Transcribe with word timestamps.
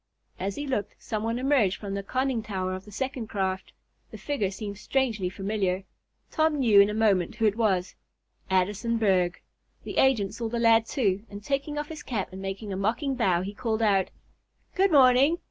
As 0.39 0.55
he 0.55 0.65
looked, 0.65 0.95
some 0.97 1.21
one 1.21 1.37
emerged 1.37 1.77
from 1.77 1.93
the 1.93 2.01
conning 2.01 2.41
tower 2.41 2.73
of 2.73 2.85
the 2.85 2.91
second 2.91 3.27
craft. 3.27 3.71
The 4.09 4.17
figure 4.17 4.49
seemed 4.49 4.79
strangely 4.79 5.29
familiar. 5.29 5.83
Tom 6.31 6.55
knew 6.57 6.81
in 6.81 6.89
a 6.89 6.93
moment 6.95 7.35
who 7.35 7.45
it 7.45 7.55
was 7.55 7.93
Addison 8.49 8.97
Berg. 8.97 9.39
The 9.83 9.97
agent 9.99 10.33
saw 10.33 10.49
the 10.49 10.57
lad, 10.57 10.87
too, 10.87 11.21
and 11.29 11.43
taking 11.43 11.77
off 11.77 11.89
his 11.89 12.01
cap 12.01 12.29
and 12.33 12.41
making 12.41 12.73
a 12.73 12.77
mocking 12.77 13.13
bow, 13.13 13.43
he 13.43 13.53
called 13.53 13.83
out: 13.83 14.09
"Good 14.73 14.91
morning! 14.91 15.37